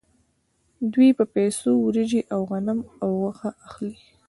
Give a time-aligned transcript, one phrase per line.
[0.93, 3.95] دوی په پیسو وریجې او غنم او غوښه اخلي